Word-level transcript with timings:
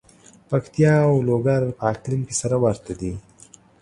پکتیا 0.49 0.93
او 1.09 1.15
لوګر 1.27 1.61
په 1.77 1.83
اقلیم 1.93 2.21
کې 2.27 2.35
سره 2.41 2.55
ورته 2.63 2.91
دي. 2.99 3.13